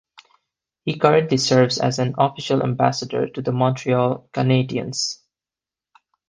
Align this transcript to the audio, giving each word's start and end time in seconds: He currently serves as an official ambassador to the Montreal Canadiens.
He 0.83 0.97
currently 0.97 1.37
serves 1.37 1.77
as 1.79 1.99
an 1.99 2.15
official 2.17 2.63
ambassador 2.63 3.27
to 3.29 3.39
the 3.43 3.51
Montreal 3.51 4.27
Canadiens. 4.33 5.19